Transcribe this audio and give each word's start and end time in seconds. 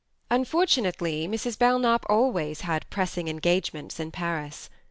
Unfortunately 0.31 1.27
Mrs. 1.27 1.59
Belknap 1.59 2.07
always 2.09 2.61
had 2.61 2.89
pressing 2.89 3.27
engagements 3.27 3.99
in 3.99 4.09
Paris. 4.09 4.67